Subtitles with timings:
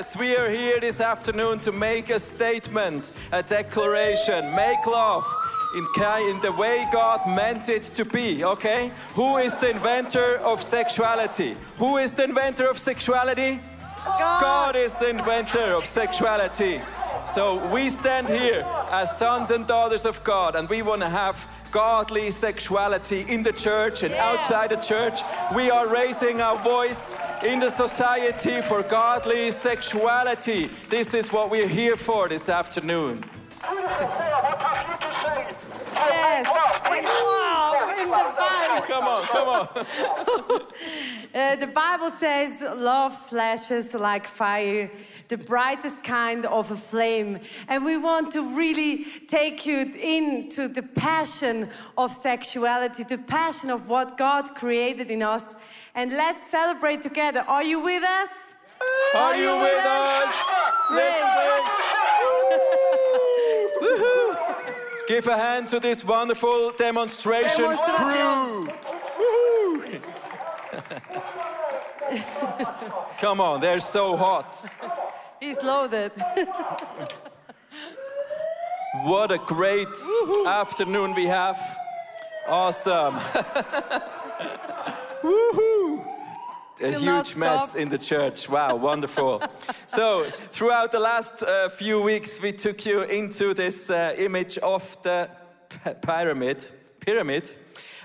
[0.00, 4.56] Yes, we are here this afternoon to make a statement, a declaration.
[4.56, 5.26] Make love
[5.76, 5.84] in,
[6.26, 8.92] in the way God meant it to be, okay?
[9.12, 11.54] Who is the inventor of sexuality?
[11.76, 13.60] Who is the inventor of sexuality?
[14.18, 16.80] God is the inventor of sexuality.
[17.26, 21.46] So we stand here as sons and daughters of God, and we want to have
[21.70, 25.20] godly sexuality in the church and outside the church.
[25.54, 27.14] We are raising our voice
[27.44, 30.68] in the society for godly sexuality.
[30.88, 33.24] This is what we're here for this afternoon.
[33.60, 34.42] Beautiful, Sarah.
[34.42, 35.54] What have you to say?
[35.54, 37.08] for Yes, love, and please.
[37.08, 38.86] wow, in the Bible.
[38.90, 40.66] Come on, come on.
[41.32, 44.90] Uh, the Bible says love flashes like fire,
[45.28, 47.38] the brightest kind of a flame.
[47.68, 53.88] And we want to really take you into the passion of sexuality, the passion of
[53.88, 55.44] what God created in us.
[55.94, 57.44] And let's celebrate together.
[57.48, 58.28] Are you with us?
[59.14, 60.50] Are you with us?
[60.90, 61.60] Let's play.
[63.82, 64.36] Woohoo.
[65.08, 67.76] Give a hand to this wonderful demonstration crew.
[67.76, 68.72] Demonstration.
[69.18, 70.00] Woohoo.
[73.18, 74.64] Come on, they're so hot.
[75.40, 76.12] He's loaded.
[79.04, 79.88] What a great
[80.46, 81.56] afternoon we have.
[82.48, 83.20] Awesome.
[85.22, 86.06] Woohoo!
[86.82, 88.48] A huge mess in the church.
[88.48, 89.42] Wow, wonderful.
[89.86, 94.96] so, throughout the last uh, few weeks, we took you into this uh, image of
[95.02, 95.28] the
[96.00, 96.66] pyramid,
[97.00, 97.52] pyramid,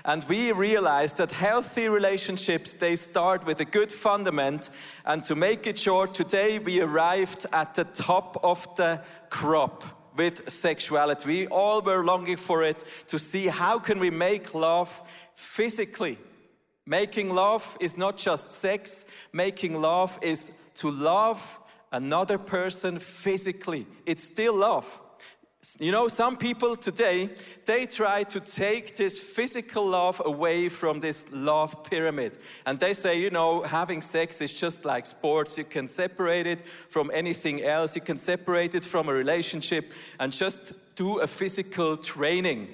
[0.04, 4.68] and we realized that healthy relationships they start with a good fundament.
[5.06, 9.00] And to make it short, today we arrived at the top of the
[9.30, 9.84] crop
[10.16, 11.28] with sexuality.
[11.28, 15.02] We all were longing for it to see how can we make love
[15.34, 16.18] physically.
[16.86, 21.58] Making love is not just sex, making love is to love
[21.90, 23.86] another person physically.
[24.06, 25.00] It's still love.
[25.80, 27.30] You know, some people today,
[27.64, 32.38] they try to take this physical love away from this love pyramid.
[32.66, 35.58] And they say, you know, having sex is just like sports.
[35.58, 37.96] You can separate it from anything else.
[37.96, 42.68] You can separate it from a relationship and just do a physical training.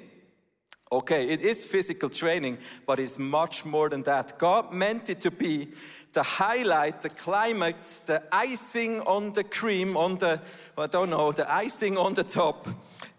[0.92, 4.38] Okay, it is physical training, but it's much more than that.
[4.38, 5.68] God meant it to be
[6.12, 10.38] the highlight, the climax, the icing on the cream, on the,
[10.76, 12.68] I don't know, the icing on the top,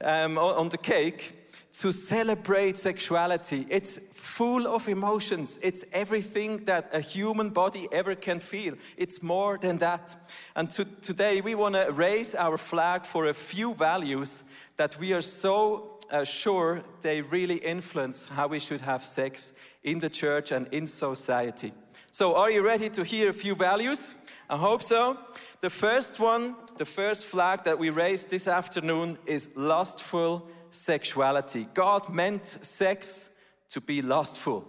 [0.04, 1.34] um, on the cake,
[1.74, 3.66] to celebrate sexuality.
[3.68, 5.58] It's full of emotions.
[5.64, 8.76] It's everything that a human body ever can feel.
[8.98, 10.16] It's more than that.
[10.56, 14.44] And to, today we want to raise our flag for a few values
[14.78, 19.54] that we are so uh, sure they really influence how we should have sex
[19.84, 21.72] in the church and in society.
[22.12, 24.14] So, are you ready to hear a few values?
[24.50, 25.18] I hope so.
[25.62, 31.68] The first one, the first flag that we raised this afternoon is lustful sexuality.
[31.74, 33.32] God meant sex
[33.70, 34.68] to be lustful.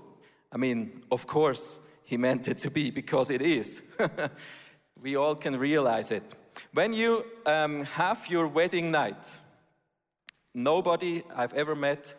[0.50, 3.82] I mean, of course, He meant it to be because it is.
[5.02, 6.22] we all can realize it.
[6.72, 9.38] When you um, have your wedding night,
[10.54, 12.14] nobody I've ever met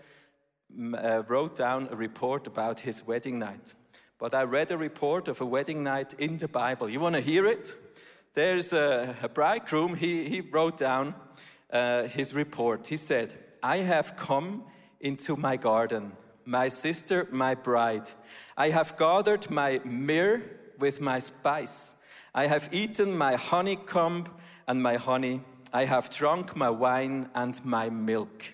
[0.93, 3.73] uh, wrote down a report about his wedding night.
[4.17, 6.89] But I read a report of a wedding night in the Bible.
[6.89, 7.73] You want to hear it?
[8.33, 11.15] There's a, a bridegroom, he, he wrote down
[11.71, 12.87] uh, his report.
[12.87, 13.33] He said,
[13.63, 14.63] I have come
[14.99, 16.11] into my garden,
[16.45, 18.09] my sister, my bride.
[18.57, 20.41] I have gathered my myrrh
[20.79, 22.01] with my spice.
[22.33, 24.25] I have eaten my honeycomb
[24.67, 25.41] and my honey.
[25.75, 28.45] I have drunk my wine and my milk.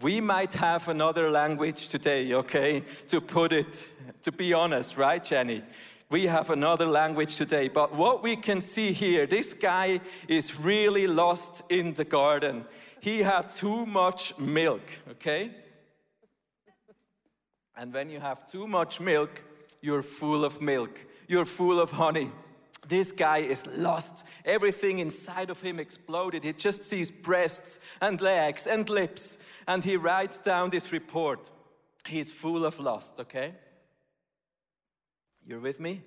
[0.00, 3.92] We might have another language today, okay, to put it,
[4.22, 5.62] to be honest, right, Jenny?
[6.08, 11.06] We have another language today, but what we can see here, this guy is really
[11.06, 12.64] lost in the garden.
[13.00, 15.50] He had too much milk, okay?
[17.76, 19.42] And when you have too much milk,
[19.82, 22.30] you're full of milk, you're full of honey.
[22.88, 24.26] This guy is lost.
[24.46, 26.42] Everything inside of him exploded.
[26.42, 29.38] He just sees breasts and legs and lips.
[29.66, 31.50] And he writes down this report.
[32.06, 33.52] He's full of lust, okay?
[35.46, 36.02] You're with me?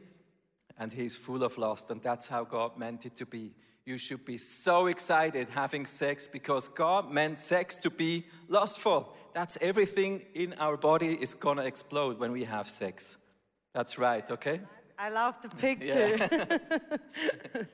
[0.77, 3.53] And he's full of lust, and that's how God meant it to be.
[3.85, 9.15] You should be so excited having sex because God meant sex to be lustful.
[9.33, 13.17] That's everything in our body is gonna explode when we have sex.
[13.73, 14.61] That's right, okay?
[15.03, 16.15] I love the picture.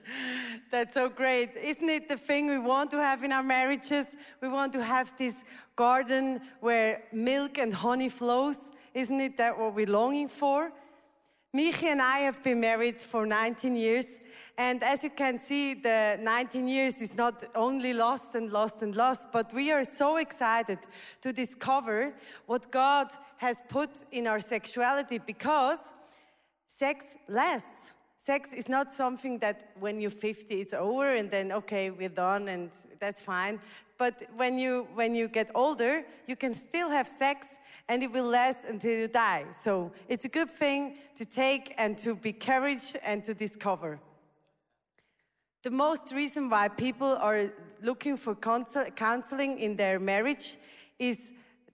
[0.71, 1.57] That's so great.
[1.61, 4.05] Isn't it the thing we want to have in our marriages?
[4.39, 5.35] We want to have this
[5.75, 8.55] garden where milk and honey flows.
[8.93, 10.71] Isn't it that what we're longing for?
[11.53, 14.05] Michi and I have been married for 19 years.
[14.57, 18.95] And as you can see, the 19 years is not only lost and lost and
[18.95, 20.79] lost, but we are so excited
[21.23, 22.13] to discover
[22.45, 25.79] what God has put in our sexuality because
[26.77, 27.93] sex lasts.
[28.25, 32.49] Sex is not something that when you're 50 it's over and then okay we're done
[32.49, 33.59] and that's fine.
[33.97, 37.47] But when you when you get older, you can still have sex
[37.89, 39.45] and it will last until you die.
[39.63, 43.99] So it's a good thing to take and to be courage and to discover.
[45.63, 47.51] The most reason why people are
[47.81, 50.57] looking for counsel- counseling in their marriage
[50.99, 51.17] is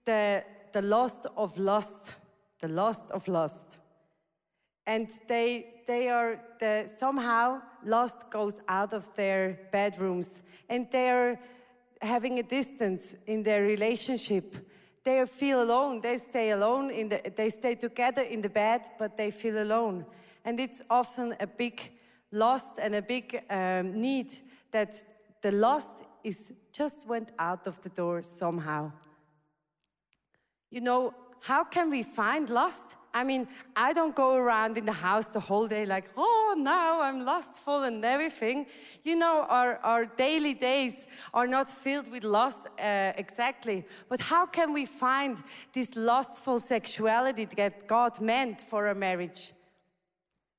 [0.04, 2.14] the, the loss of lust,
[2.60, 3.63] the loss of lust.
[4.86, 11.40] And they, they are, the, somehow lust goes out of their bedrooms and they're
[12.00, 14.56] having a distance in their relationship.
[15.04, 16.00] They feel alone.
[16.00, 16.90] They stay alone.
[16.90, 20.06] In the, they stay together in the bed, but they feel alone.
[20.44, 21.92] And it's often a big
[22.32, 24.32] loss and a big um, need
[24.70, 24.96] that
[25.40, 28.92] the lust is just went out of the door somehow.
[30.70, 32.96] You know, how can we find lust?
[33.16, 33.46] I mean,
[33.76, 37.84] I don't go around in the house the whole day like, oh, now I'm lustful
[37.84, 38.66] and everything.
[39.04, 43.84] You know, our, our daily days are not filled with lust uh, exactly.
[44.08, 45.40] But how can we find
[45.72, 49.52] this lustful sexuality that God meant for a marriage?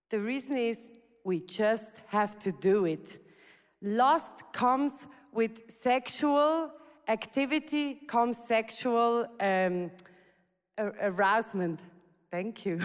[0.10, 0.78] The reason is
[1.26, 3.20] we just have to do it.
[3.82, 6.72] Lust comes with sexual
[7.10, 9.92] activity, comes sexual um,
[10.80, 11.82] arousement.
[12.36, 12.82] Thank you.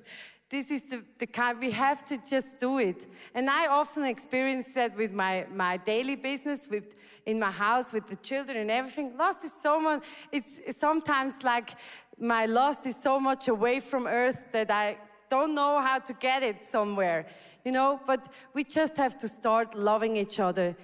[0.50, 3.10] this is the, the kind, we have to just do it.
[3.34, 8.06] And I often experience that with my, my daily business, with, in my house, with
[8.08, 9.16] the children and everything.
[9.16, 11.70] Lost is so much, it's sometimes like
[12.18, 14.98] my lost is so much away from earth that I
[15.30, 17.26] don't know how to get it somewhere,
[17.64, 20.76] you know, but we just have to start loving each other.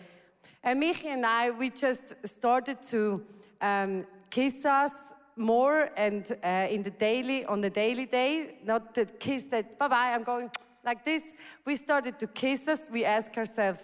[0.65, 3.27] And Michi and I, we just started to
[3.61, 4.93] um, kiss us
[5.37, 9.89] more and uh, in the daily, on the daily day, not the kiss that, bye
[9.89, 10.51] bye, I'm going
[10.85, 11.23] like this.
[11.65, 12.81] We started to kiss us.
[12.91, 13.83] We ask ourselves,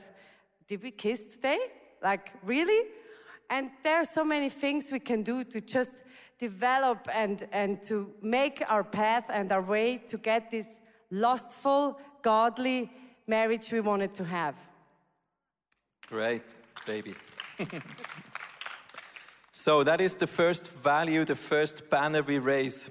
[0.67, 1.59] did we kiss today?
[2.03, 2.89] Like, really?
[3.51, 6.05] And there are so many things we can do to just
[6.39, 10.67] develop and, and to make our path and our way to get this
[11.11, 12.91] lustful, godly
[13.27, 14.57] marriage we wanted to have.
[16.09, 16.55] Great,
[16.87, 17.15] baby.
[19.55, 22.91] So that is the first value, the first banner we raise.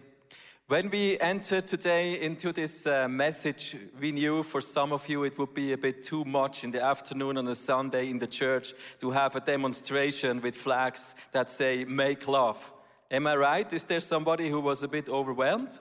[0.68, 5.40] When we entered today into this uh, message, we knew for some of you it
[5.40, 8.76] would be a bit too much in the afternoon on a Sunday in the church
[9.00, 12.72] to have a demonstration with flags that say, make love.
[13.10, 13.74] Am I right?
[13.74, 15.80] Is there somebody who was a bit overwhelmed?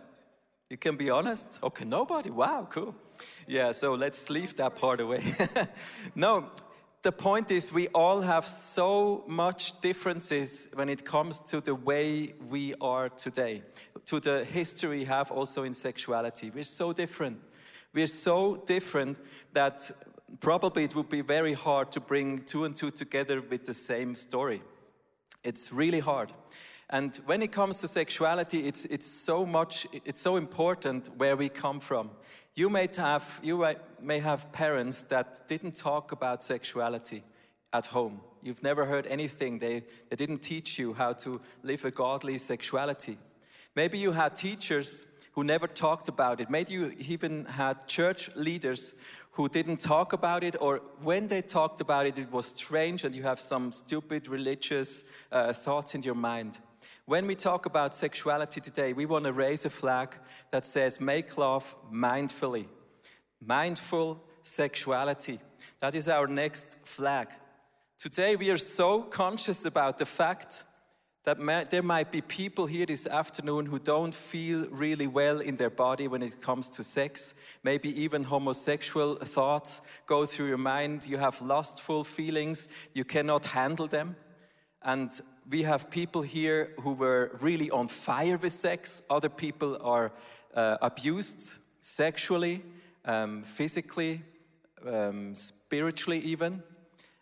[0.70, 1.58] You can be honest?
[1.62, 2.30] Okay, nobody.
[2.30, 2.94] Wow, cool.
[3.46, 5.22] Yeah, so let's leave that part away.
[6.14, 6.50] no,
[7.02, 12.34] the point is we all have so much differences when it comes to the way
[12.48, 13.62] we are today
[14.06, 16.50] to the history we have also in sexuality.
[16.50, 17.38] We're so different.
[17.94, 19.18] We're so different
[19.52, 19.90] that
[20.40, 24.14] probably it would be very hard to bring two and two together with the same
[24.14, 24.62] story.
[25.42, 26.32] It's really hard.
[26.90, 31.48] And when it comes to sexuality it's, it's so much it's so important where we
[31.48, 32.10] come from
[32.54, 33.66] you may have, you
[34.00, 37.22] may have parents that didn't talk about sexuality
[37.72, 38.20] at home.
[38.42, 39.58] You've never heard anything.
[39.58, 43.18] They, they didn't teach you how to live a godly sexuality.
[43.76, 46.50] Maybe you had teachers who never talked about it.
[46.50, 48.94] Maybe you even had church leaders
[49.32, 53.14] who didn't talk about it, or when they talked about it, it was strange and
[53.14, 56.58] you have some stupid religious uh, thoughts in your mind.
[57.10, 60.14] When we talk about sexuality today, we want to raise a flag
[60.52, 62.66] that says, make love mindfully.
[63.44, 65.40] Mindful sexuality.
[65.80, 67.26] That is our next flag.
[67.98, 70.62] Today, we are so conscious about the fact
[71.24, 75.68] that there might be people here this afternoon who don't feel really well in their
[75.68, 77.34] body when it comes to sex.
[77.64, 81.08] Maybe even homosexual thoughts go through your mind.
[81.08, 84.14] You have lustful feelings, you cannot handle them.
[84.82, 85.10] And
[85.48, 89.02] we have people here who were really on fire with sex.
[89.08, 90.12] Other people are
[90.54, 92.62] uh, abused sexually,
[93.04, 94.22] um, physically,
[94.86, 96.62] um, spiritually, even.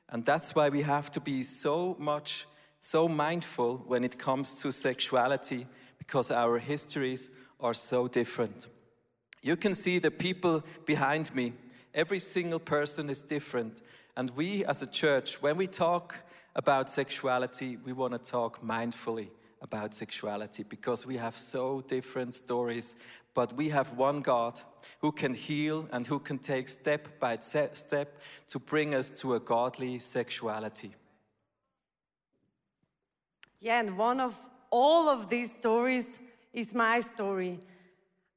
[0.08, 2.46] And that's why we have to be so much,
[2.80, 5.66] so mindful when it comes to sexuality
[5.98, 8.66] because our histories are so different.
[9.42, 11.52] You can see the people behind me.
[11.94, 13.80] Every single person is different.
[14.16, 16.24] And we as a church, when we talk
[16.58, 19.28] about sexuality, we want to talk mindfully
[19.62, 22.96] about sexuality because we have so different stories.
[23.32, 24.60] But we have one God
[25.00, 29.40] who can heal and who can take step by step to bring us to a
[29.40, 30.92] godly sexuality.
[33.60, 34.36] Yeah, and one of
[34.70, 36.06] all of these stories
[36.52, 37.60] is my story.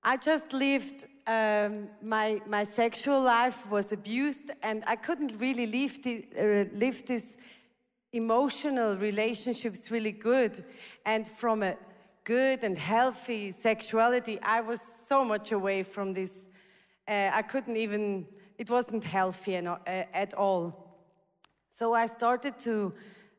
[0.03, 6.03] I just lived, um, my, my sexual life was abused, and I couldn't really live,
[6.03, 7.23] the, uh, live this
[8.13, 10.63] emotional relationships really good.
[11.05, 11.77] And from a
[12.23, 16.31] good and healthy sexuality, I was so much away from this.
[17.07, 18.27] Uh, I couldn't even,
[18.57, 20.97] it wasn't healthy uh, at all.
[21.69, 22.93] So I started to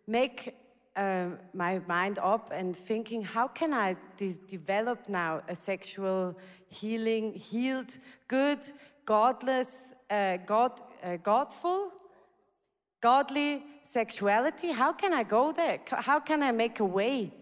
[0.06, 0.56] make
[0.96, 6.36] uh, my mind up and thinking, how can I de develop now a sexual
[6.68, 7.98] healing, healed,
[8.28, 8.58] good,
[9.04, 9.68] godless,
[10.10, 11.92] uh, God, uh, godful,
[13.00, 13.62] godly
[13.92, 14.72] sexuality?
[14.72, 15.80] How can I go there?
[15.86, 17.32] How can I make a way?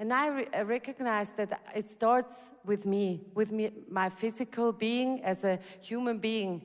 [0.00, 5.22] And I, re I recognize that it starts with me, with me, my physical being
[5.24, 6.62] as a human being.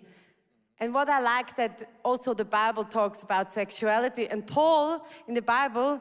[0.79, 4.27] And what I like that also the Bible talks about sexuality.
[4.27, 5.99] And Paul in the Bible,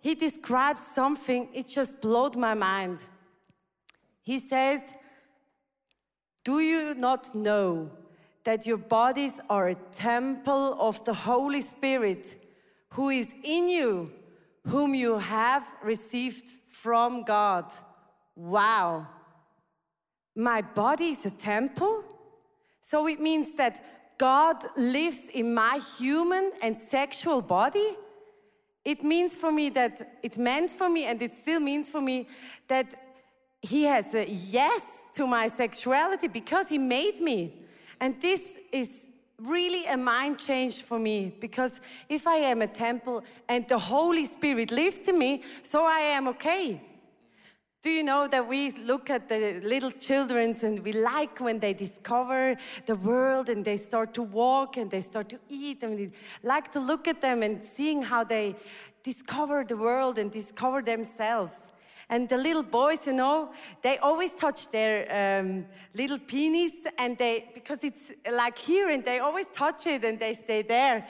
[0.00, 2.98] he describes something, it just blowed my mind.
[4.22, 4.80] He says,
[6.44, 7.90] Do you not know
[8.44, 12.43] that your bodies are a temple of the Holy Spirit
[12.94, 14.10] who is in you,
[14.66, 17.66] whom you have received from God?
[18.34, 19.06] Wow.
[20.34, 22.02] My body is a temple?
[22.80, 23.84] So it means that
[24.18, 27.96] God lives in my human and sexual body?
[28.84, 32.28] it means for me that it meant for me and it still means for me
[32.68, 32.94] that
[33.62, 34.82] he has a yes
[35.14, 37.54] to my sexuality because he made me.
[37.98, 38.90] And this is
[39.38, 44.26] really a mind change for me because if I am a temple and the Holy
[44.26, 46.80] Spirit lives in me, so I am okay.
[47.82, 51.74] Do you know that we look at the little children and we like when they
[51.74, 56.10] discover the world and they start to walk and they start to eat and we
[56.42, 58.56] like to look at them and seeing how they
[59.02, 61.58] discover the world and discover themselves.
[62.08, 67.48] And the little boys, you know, they always touch their um, little penis and they,
[67.54, 71.06] because it's like here and they always touch it and they stay there.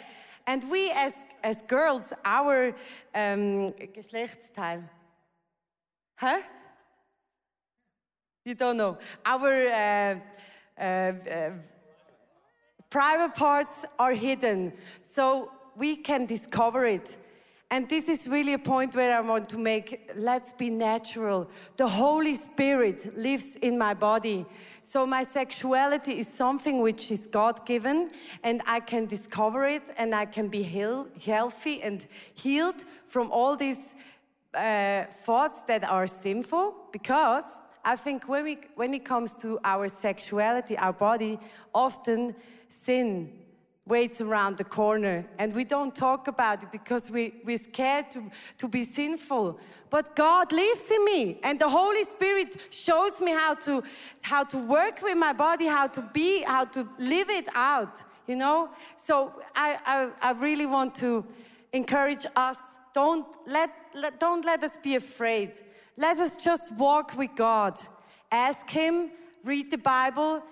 [0.46, 2.68] And we as, as girls, our
[3.14, 4.88] um, Geschlechtsteil,
[6.16, 6.40] huh?
[8.44, 8.98] You don't know.
[9.24, 10.14] Our uh,
[10.78, 11.50] uh, uh,
[12.90, 17.16] private parts are hidden, so we can discover it.
[17.74, 21.50] And this is really a point where I want to make let's be natural.
[21.76, 24.46] The Holy Spirit lives in my body.
[24.84, 28.12] So my sexuality is something which is God given,
[28.44, 33.56] and I can discover it, and I can be heal, healthy and healed from all
[33.56, 33.96] these
[34.54, 37.42] uh, thoughts that are sinful because
[37.84, 41.40] I think when, we, when it comes to our sexuality, our body,
[41.74, 42.36] often
[42.68, 43.32] sin
[43.86, 48.30] waits around the corner and we don't talk about it because we, we're scared to,
[48.56, 49.58] to be sinful.
[49.90, 53.82] But God lives in me and the Holy Spirit shows me how to,
[54.22, 58.36] how to work with my body, how to be, how to live it out, you
[58.36, 58.70] know?
[58.96, 61.24] So I, I, I really want to
[61.74, 62.56] encourage us,
[62.94, 65.52] don't let, let, don't let us be afraid.
[65.98, 67.78] Let us just walk with God.
[68.32, 69.10] Ask Him,
[69.44, 70.42] read the Bible,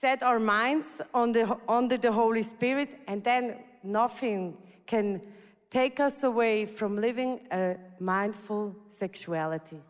[0.00, 5.22] set our minds on the, under the Holy Spirit, and then nothing can
[5.70, 9.80] take us away from living a mindful sexuality.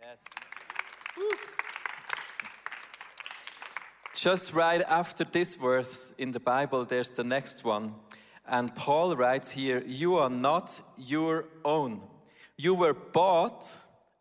[0.00, 0.24] Yes.
[4.14, 7.94] Just right after this verse in the Bible, there's the next one.
[8.46, 12.00] And Paul writes here, You are not your own.
[12.56, 13.64] You were bought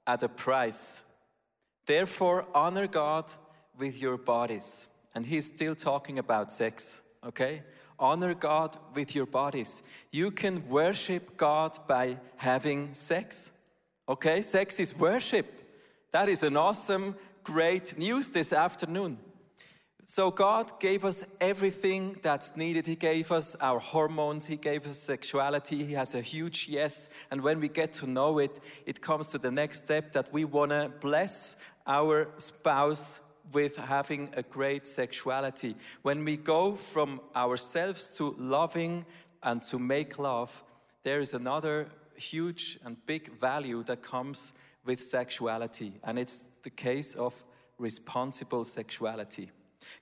[0.05, 1.03] at a price.
[1.85, 3.31] Therefore, honor God
[3.77, 4.89] with your bodies.
[5.17, 7.63] And he's still talking about sex, okay?
[7.97, 9.81] Honor God with your bodies.
[10.11, 13.51] You can worship God by having sex,
[14.09, 15.47] Okay, sex is worship.
[16.11, 19.17] That is an awesome, great news this afternoon.
[20.05, 22.85] So, God gave us everything that's needed.
[22.87, 25.83] He gave us our hormones, He gave us sexuality.
[25.83, 27.09] He has a huge yes.
[27.31, 30.45] And when we get to know it, it comes to the next step that we
[30.45, 31.57] want to bless
[31.87, 33.19] our spouse
[33.53, 35.75] with having a great sexuality.
[36.01, 39.05] When we go from ourselves to loving
[39.43, 40.63] and to make love,
[41.03, 44.53] there is another huge and big value that comes
[44.85, 47.43] with sexuality, and it's the case of
[47.77, 49.51] responsible sexuality.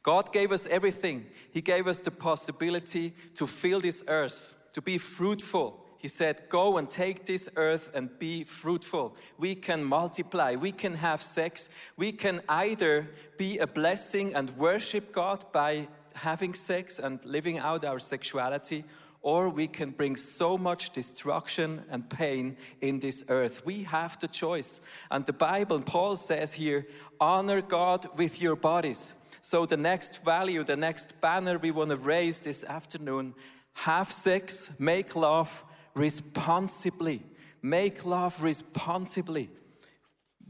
[0.04, 1.26] God gave us everything.
[1.52, 5.85] He gave us the possibility to fill this earth, to be fruitful.
[6.06, 9.18] He said, Go and take this earth and be fruitful.
[9.40, 10.54] We can multiply.
[10.54, 11.72] We can have sex.
[11.98, 13.10] We can either
[13.40, 18.84] be a blessing and worship God by having sex and living out our sexuality,
[19.24, 23.66] or we can bring so much destruction and pain in this earth.
[23.66, 24.82] We have the choice.
[25.10, 26.86] And the Bible, Paul says here,
[27.20, 29.16] honor God with your bodies.
[29.42, 33.34] So, the next value, the next banner we want to raise this afternoon
[33.74, 37.24] have sex, make love responsibly.
[37.62, 39.50] Make love responsibly.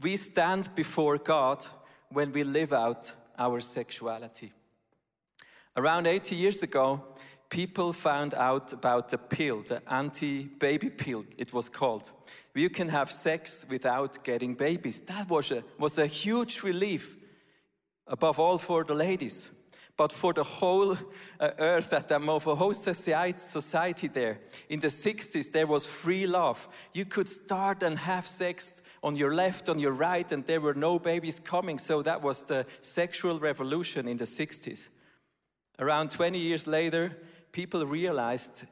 [0.02, 1.64] We stand before God
[2.10, 4.52] when we live out our sexuality.
[5.76, 7.02] Around 80 years ago,
[7.48, 12.12] people found out about the pill, the anti baby pill, it was called.
[12.54, 15.00] You can have sex without getting babies.
[15.00, 17.16] That was a, was a huge relief,
[18.06, 19.50] above all for the ladies,
[19.96, 20.92] but for the whole
[21.40, 24.40] uh, earth, at the for whole society, society there.
[24.68, 26.68] In the 60s, there was free love.
[26.92, 30.74] You could start and have sex on your left, on your right, and there were
[30.74, 31.78] no babies coming.
[31.78, 34.90] So that was the sexual revolution in the 60s.
[35.78, 37.16] Around 20 years later,
[37.52, 38.64] people realized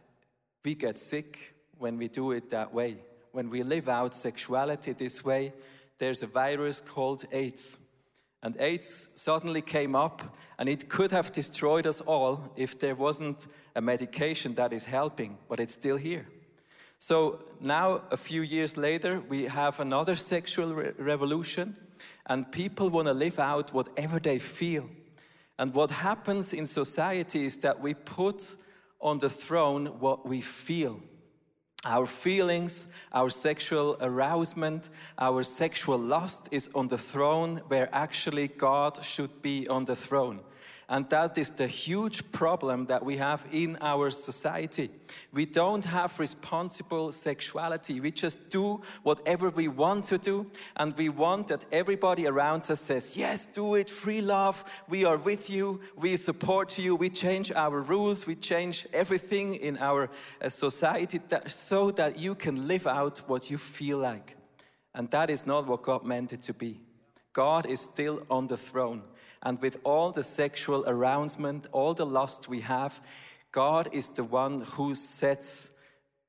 [0.64, 2.96] we get sick when we do it that way.
[3.32, 5.52] When we live out sexuality this way,
[5.98, 7.78] there's a virus called AIDS.
[8.44, 13.46] And AIDS suddenly came up, and it could have destroyed us all if there wasn't
[13.74, 16.26] a medication that is helping, but it's still here.
[16.98, 21.74] So now, a few years later, we have another sexual re- revolution,
[22.26, 24.90] and people want to live out whatever they feel.
[25.58, 28.56] And what happens in society is that we put
[29.00, 31.00] on the throne what we feel.
[31.86, 39.04] Our feelings, our sexual arousement, our sexual lust is on the throne where actually God
[39.04, 40.40] should be on the throne.
[40.88, 44.90] And that is the huge problem that we have in our society.
[45.32, 48.00] We don't have responsible sexuality.
[48.00, 50.50] We just do whatever we want to do.
[50.76, 54.62] And we want that everybody around us says, Yes, do it, free love.
[54.86, 55.80] We are with you.
[55.96, 56.96] We support you.
[56.96, 58.26] We change our rules.
[58.26, 60.10] We change everything in our
[60.42, 64.36] uh, society that, so that you can live out what you feel like.
[64.94, 66.80] And that is not what God meant it to be.
[67.32, 69.02] God is still on the throne.
[69.44, 73.00] And with all the sexual arousement, all the lust we have,
[73.52, 75.72] God is the one who sets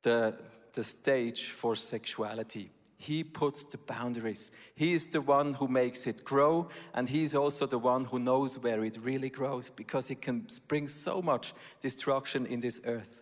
[0.04, 0.36] the,
[0.74, 2.70] the stage for sexuality.
[2.98, 4.52] He puts the boundaries.
[4.76, 8.58] He is the one who makes it grow, and He's also the one who knows
[8.60, 13.22] where it really grows because it can bring so much destruction in this earth.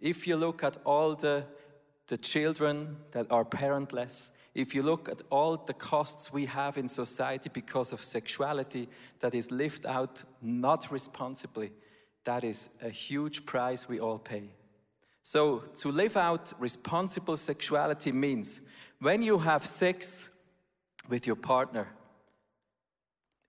[0.00, 1.44] If you look at all the,
[2.06, 6.88] the children that are parentless, if you look at all the costs we have in
[6.88, 8.88] society because of sexuality
[9.20, 11.72] that is lived out not responsibly,
[12.24, 14.48] that is a huge price we all pay.
[15.22, 18.62] So, to live out responsible sexuality means
[18.98, 20.30] when you have sex
[21.06, 21.88] with your partner,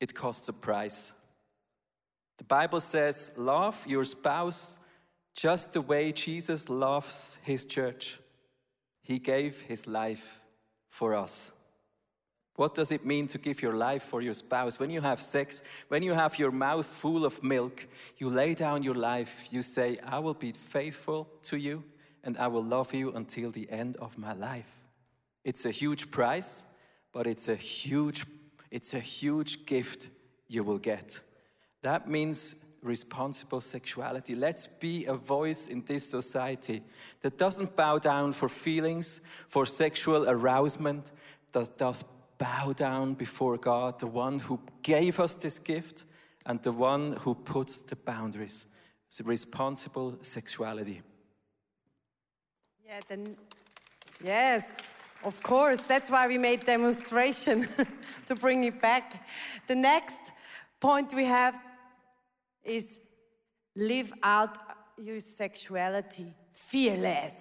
[0.01, 1.13] it costs a price.
[2.37, 4.77] The Bible says, Love your spouse
[5.33, 8.19] just the way Jesus loves his church.
[9.03, 10.41] He gave his life
[10.97, 11.51] for us.
[12.55, 14.79] What does it mean to give your life for your spouse?
[14.79, 17.86] When you have sex, when you have your mouth full of milk,
[18.17, 19.47] you lay down your life.
[19.51, 21.83] You say, I will be faithful to you
[22.23, 24.79] and I will love you until the end of my life.
[25.43, 26.65] It's a huge price,
[27.13, 28.25] but it's a huge,
[28.71, 30.10] it's a huge gift
[30.47, 31.19] you will get.
[31.83, 34.35] That means responsible sexuality.
[34.35, 36.83] Let's be a voice in this society
[37.21, 41.11] that doesn't bow down for feelings, for sexual arousement,
[41.51, 42.03] that does
[42.37, 46.03] bow down before God, the one who gave us this gift
[46.45, 48.67] and the one who puts the boundaries.
[49.07, 51.01] It's responsible sexuality.
[52.85, 53.35] Yeah, then,
[54.23, 54.63] yes,
[55.23, 55.79] of course.
[55.87, 57.67] That's why we made demonstration
[58.27, 59.27] to bring it back.
[59.67, 60.19] The next
[60.79, 61.59] point we have
[62.67, 62.86] is
[63.75, 64.58] live out
[64.97, 67.34] your sexuality fearless.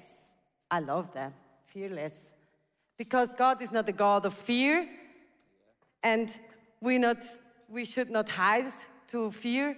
[0.71, 1.33] I love that.
[1.67, 2.15] Fearless.
[2.97, 4.89] because God is not a God of fear,
[6.03, 6.29] and
[6.81, 7.19] we not
[7.69, 8.73] we should not hide
[9.09, 9.77] to fear.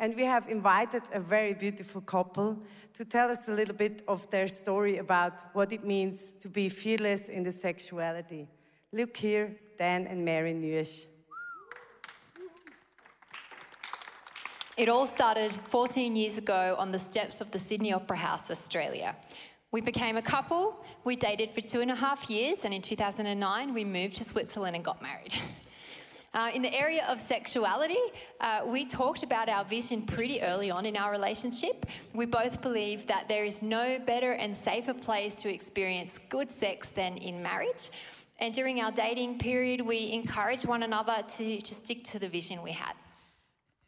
[0.00, 2.62] And we have invited a very beautiful couple
[2.94, 6.68] to tell us a little bit of their story about what it means to be
[6.68, 8.46] fearless in the sexuality.
[8.92, 11.06] Look here, Dan and Mary Nuish.
[14.78, 19.16] It all started 14 years ago on the steps of the Sydney Opera House, Australia.
[19.72, 23.74] We became a couple, we dated for two and a half years, and in 2009
[23.74, 25.34] we moved to Switzerland and got married.
[26.34, 27.96] Uh, in the area of sexuality,
[28.42, 31.86] uh, we talked about our vision pretty early on in our relationship.
[32.12, 36.90] We both believe that there is no better and safer place to experience good sex
[36.90, 37.88] than in marriage.
[38.40, 42.62] And during our dating period, we encouraged one another to, to stick to the vision
[42.62, 42.92] we had.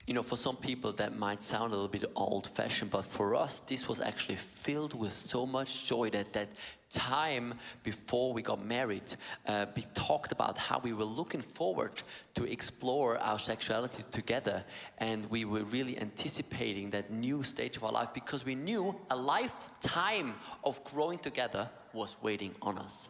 [0.07, 3.35] You know, for some people that might sound a little bit old fashioned, but for
[3.37, 6.49] us, this was actually filled with so much joy that that
[6.91, 9.15] time before we got married,
[9.47, 12.03] uh, we talked about how we were looking forward
[12.35, 14.65] to explore our sexuality together.
[14.99, 19.17] And we were really anticipating that new stage of our life because we knew a
[19.17, 20.35] lifetime
[20.65, 23.09] of growing together was waiting on us.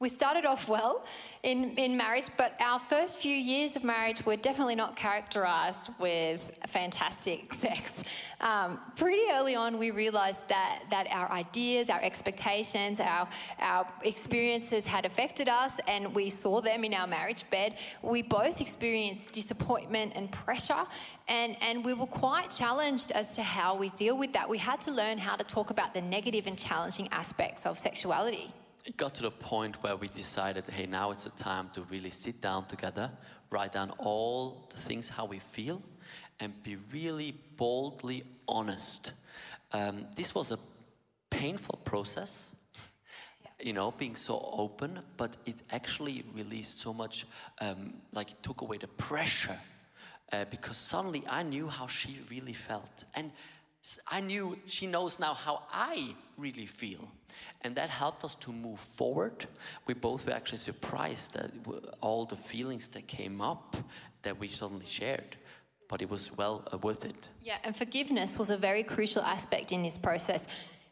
[0.00, 1.04] We started off well
[1.42, 6.56] in, in marriage, but our first few years of marriage were definitely not characterized with
[6.68, 8.02] fantastic sex.
[8.40, 14.86] Um, pretty early on, we realized that, that our ideas, our expectations, our, our experiences
[14.86, 17.74] had affected us, and we saw them in our marriage bed.
[18.00, 20.86] We both experienced disappointment and pressure,
[21.28, 24.48] and, and we were quite challenged as to how we deal with that.
[24.48, 28.54] We had to learn how to talk about the negative and challenging aspects of sexuality
[28.84, 32.10] it got to the point where we decided, hey, now it's the time to really
[32.10, 33.10] sit down together,
[33.50, 35.82] write down all the things how we feel,
[36.38, 39.12] and be really boldly honest.
[39.72, 40.58] Um, this was a
[41.28, 42.48] painful process,
[43.62, 47.26] you know, being so open, but it actually released so much,
[47.60, 49.58] um, like it took away the pressure,
[50.32, 53.30] uh, because suddenly I knew how she really felt, and
[54.06, 57.08] I knew she knows now how I really feel.
[57.62, 59.46] And that helped us to move forward.
[59.86, 61.50] We both were actually surprised that
[62.00, 63.76] all the feelings that came up
[64.22, 65.36] that we suddenly shared.
[65.88, 67.28] But it was well uh, worth it.
[67.42, 70.46] Yeah, and forgiveness was a very crucial aspect in this process.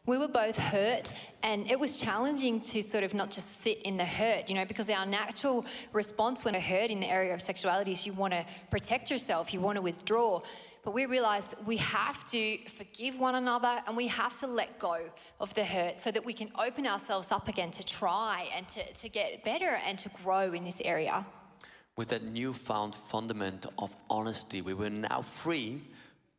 [0.05, 1.11] We were both hurt,
[1.43, 4.65] and it was challenging to sort of not just sit in the hurt, you know,
[4.65, 8.33] because our natural response when we're hurt in the area of sexuality is you want
[8.33, 10.41] to protect yourself, you want to withdraw.
[10.83, 14.97] But we realized we have to forgive one another and we have to let go
[15.39, 18.93] of the hurt so that we can open ourselves up again to try and to,
[18.93, 21.25] to get better and to grow in this area.
[21.97, 25.81] With that newfound fundament of honesty, we were now free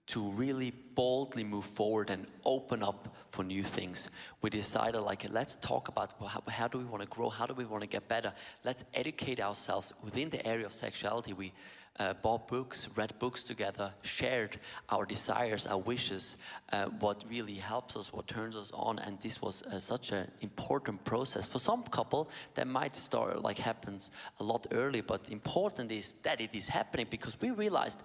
[0.06, 4.10] to really boldly move forward and open up for new things.
[4.42, 7.28] We decided, like, let's talk about how, how do we want to grow?
[7.28, 8.32] How do we want to get better?
[8.64, 11.32] Let's educate ourselves within the area of sexuality.
[11.32, 11.52] We
[11.98, 16.36] uh, bought books, read books together, shared our desires, our wishes,
[16.72, 20.30] uh, what really helps us, what turns us on, and this was uh, such an
[20.40, 21.46] important process.
[21.46, 26.40] For some couple, that might start like happens a lot early, but important is that
[26.40, 28.02] it is happening because we realized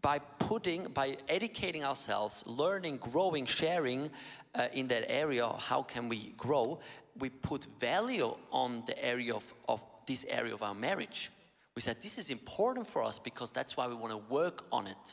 [0.00, 4.10] by putting, by educating ourselves, learning, growing, sharing
[4.54, 6.78] uh, in that area, how can we grow?
[7.18, 11.30] We put value on the area of, of this area of our marriage
[11.78, 14.88] we said this is important for us because that's why we want to work on
[14.88, 15.04] it.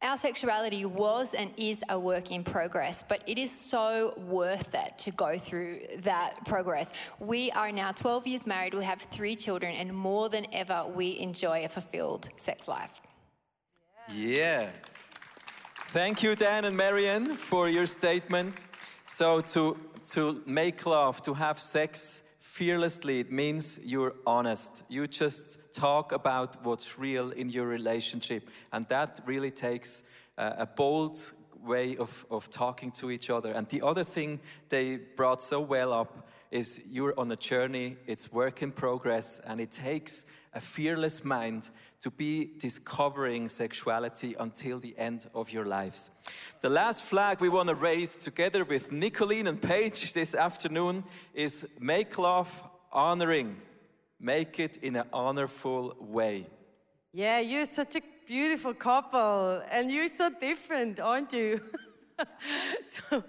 [0.00, 4.96] Our sexuality was and is a work in progress, but it is so worth it
[4.98, 6.92] to go through that progress.
[7.18, 11.18] We are now 12 years married, we have three children, and more than ever, we
[11.18, 13.00] enjoy a fulfilled sex life.
[14.14, 14.70] Yeah.
[15.98, 18.66] Thank you, Dan and Marianne, for your statement.
[19.04, 19.76] So, to,
[20.12, 24.82] to make love, to have sex, fearlessly, it means you're honest.
[24.88, 28.50] You just talk about what's real in your relationship.
[28.72, 30.02] And that really takes
[30.36, 31.16] uh, a bold
[31.64, 33.52] way of, of talking to each other.
[33.52, 38.32] And the other thing they brought so well up is you're on a journey, it's
[38.32, 44.96] work in progress, and it takes a fearless mind to be discovering sexuality until the
[44.98, 46.10] end of your lives.
[46.60, 51.68] The last flag we want to raise together with Nicolene and Paige this afternoon is
[51.78, 52.50] make love
[52.90, 53.56] honoring.
[54.18, 56.46] Make it in an honorful way.
[57.12, 61.60] Yeah, you're such a beautiful couple and you're so different, aren't you?
[63.10, 63.24] so,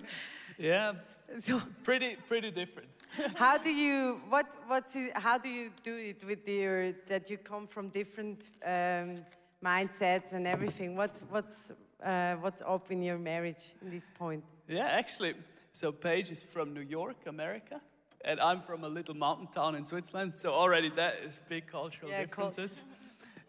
[0.57, 0.93] yeah,
[1.39, 2.89] so pretty pretty different
[3.35, 7.37] how do you what what's it, how do you do it with your that you
[7.37, 9.15] come from different um,
[9.63, 10.95] mindsets and everything?
[10.95, 11.71] What's what's
[12.03, 14.43] uh, what's up in your marriage in this point?
[14.67, 15.33] Yeah, actually,
[15.71, 17.81] so Paige is from New York, America,
[18.23, 22.11] and I'm from a little mountain town in Switzerland, so already that is big cultural
[22.11, 22.83] Yeah, differences.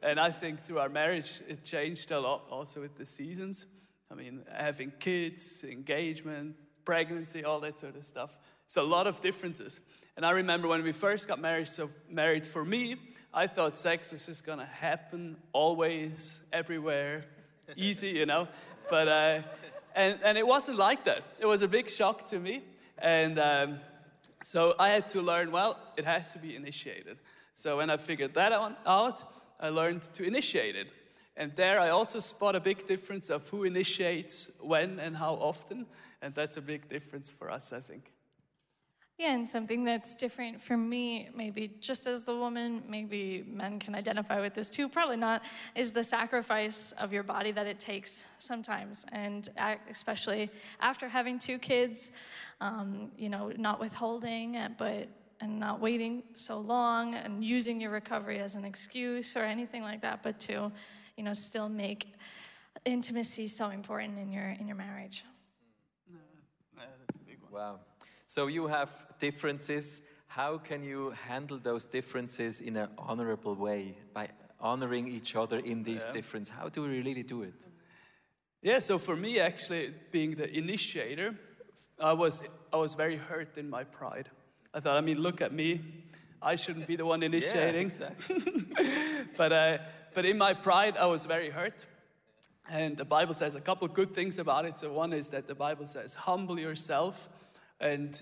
[0.03, 3.67] And I think through our marriage, it changed a lot also with the seasons.
[4.11, 8.37] I mean, having kids, engagement, pregnancy, all that sort of stuff.
[8.65, 9.81] It's a lot of differences.
[10.17, 12.97] And I remember when we first got married, so married for me,
[13.35, 17.25] I thought sex was just gonna happen always, everywhere,
[17.77, 18.49] easy, you know.
[18.91, 19.43] But uh,
[19.95, 21.23] and and it wasn't like that.
[21.39, 22.63] It was a big shock to me,
[22.99, 23.79] and um,
[24.43, 25.51] so I had to learn.
[25.51, 27.19] Well, it has to be initiated.
[27.55, 29.23] So when I figured that out,
[29.61, 30.89] I learned to initiate it.
[31.37, 35.87] And there I also spot a big difference of who initiates when and how often.
[36.21, 38.12] And that's a big difference for us, I think.
[39.19, 43.95] Yeah, and something that's different for me, maybe just as the woman, maybe men can
[43.95, 45.43] identify with this too, probably not,
[45.77, 49.05] is the sacrifice of your body that it takes sometimes.
[49.13, 49.49] And
[49.89, 52.11] especially after having two kids,
[52.61, 55.09] um, you know, not withholding, uh, but
[55.41, 60.01] and not waiting so long and using your recovery as an excuse or anything like
[60.01, 60.71] that, but to,
[61.17, 62.15] you know, still make
[62.85, 65.25] intimacy so important in your in your marriage.
[66.09, 67.53] Yeah, that's a big one.
[67.53, 67.81] Wow.
[68.35, 70.01] So you have differences.
[70.27, 75.83] How can you handle those differences in an honorable way by honoring each other in
[75.83, 76.13] these Yeah.
[76.13, 76.55] differences?
[76.55, 77.67] How do we really do it?
[78.63, 81.35] Yeah, so for me, actually, being the initiator,
[82.01, 82.43] I was,
[82.73, 84.31] I was very hurt in my pride.
[84.73, 85.81] I thought, I mean, look at me.
[86.41, 87.91] I shouldn't be the one initiating.
[89.37, 89.79] but, uh,
[90.15, 91.85] but in my pride, I was very hurt.
[92.71, 94.79] And the Bible says a couple of good things about it.
[94.79, 97.29] So, one is that the Bible says, humble yourself
[97.83, 98.21] and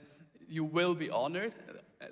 [0.49, 1.55] you will be honored.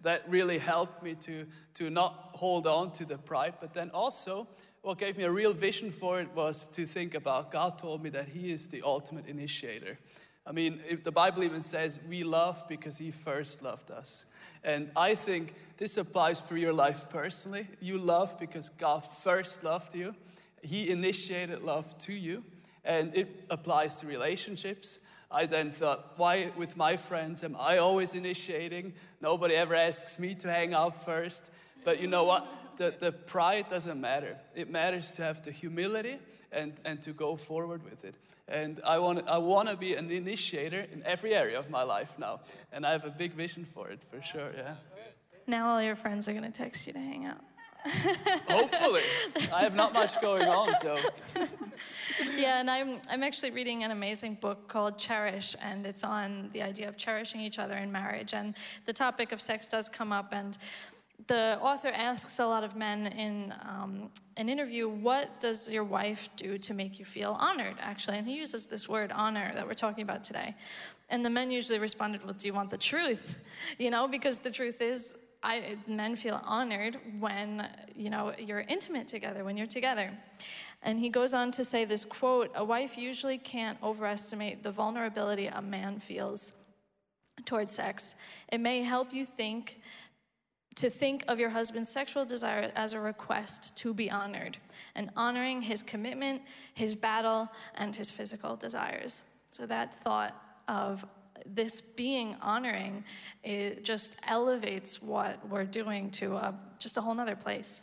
[0.02, 3.54] That really helped me to, to not hold on to the pride.
[3.61, 4.46] But then also,
[4.82, 8.11] what gave me a real vision for it was to think about God told me
[8.11, 9.98] that He is the ultimate initiator.
[10.46, 14.26] I mean, the Bible even says we love because He first loved us.
[14.62, 17.66] And I think this applies for your life personally.
[17.80, 20.14] You love because God first loved you,
[20.62, 22.44] He initiated love to you,
[22.84, 25.00] and it applies to relationships.
[25.30, 28.94] I then thought, why with my friends am I always initiating?
[29.20, 31.50] Nobody ever asks me to hang out first.
[31.84, 32.46] But you know what?
[32.76, 34.36] The, the pride doesn't matter.
[34.54, 36.18] It matters to have the humility
[36.50, 38.14] and, and to go forward with it.
[38.48, 42.18] And I want, I want to be an initiator in every area of my life
[42.18, 42.40] now.
[42.72, 44.76] And I have a big vision for it, for sure, yeah.
[45.46, 47.42] Now all your friends are going to text you to hang out.
[48.48, 49.02] Hopefully.
[49.52, 50.98] I have not much going on, so.
[52.36, 56.62] yeah, and I'm, I'm actually reading an amazing book called Cherish, and it's on the
[56.62, 58.34] idea of cherishing each other in marriage.
[58.34, 60.58] And the topic of sex does come up, and
[61.26, 66.28] the author asks a lot of men in um, an interview, What does your wife
[66.36, 68.18] do to make you feel honored, actually?
[68.18, 70.54] And he uses this word honor that we're talking about today.
[71.10, 73.40] And the men usually responded with, Do you want the truth?
[73.78, 79.07] You know, because the truth is, I, men feel honored when you know you're intimate
[79.07, 80.11] together when you're together.
[80.83, 85.46] And he goes on to say this quote a wife usually can't overestimate the vulnerability
[85.46, 86.55] a man feels
[87.44, 88.16] towards sex.
[88.53, 89.81] It may help you think
[90.77, 94.59] to think of your husband's sexual desire as a request to be honored
[94.94, 96.42] and honoring his commitment
[96.74, 99.22] his battle and his physical desires.
[99.51, 101.05] So that thought of
[101.54, 103.04] this being honoring
[103.42, 107.82] it just elevates what we're doing to a, just a whole nother place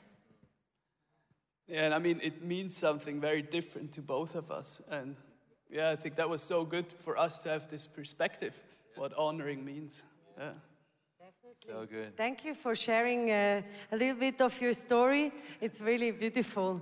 [1.67, 4.81] Yeah, and I mean, it means something very different to both of us.
[4.91, 5.15] And
[5.69, 8.53] yeah, I think that was so good for us to have this perspective,
[8.95, 10.03] what honoring means.
[10.37, 10.51] Yeah.
[11.19, 11.65] Definitely.
[11.67, 12.15] So good.
[12.15, 15.31] Thank you for sharing uh, a little bit of your story.
[15.59, 16.81] It's really beautiful.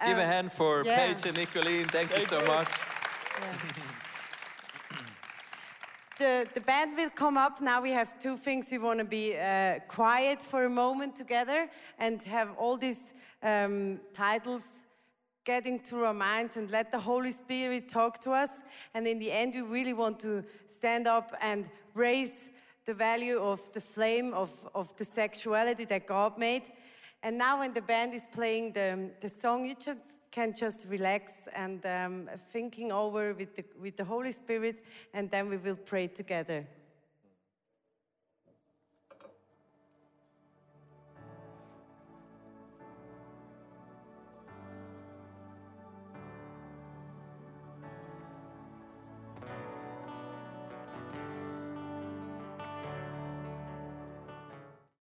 [0.00, 0.96] Give a Um, hand for yeah.
[0.96, 1.88] Paige and Nicolene.
[1.90, 2.46] Thank you so you.
[2.46, 4.02] much.
[6.18, 7.60] The, the band will come up.
[7.60, 8.68] Now we have two things.
[8.70, 13.00] We want to be uh, quiet for a moment together and have all these
[13.42, 14.62] um, titles
[15.44, 18.48] getting through our minds and let the Holy Spirit talk to us.
[18.94, 20.42] And in the end, we really want to
[20.74, 22.50] stand up and raise
[22.86, 26.62] the value of the flame of, of the sexuality that God made.
[27.22, 29.98] And now, when the band is playing the, the song, you just
[30.36, 35.48] can just relax and um, thinking over with the, with the Holy Spirit, and then
[35.48, 36.66] we will pray together.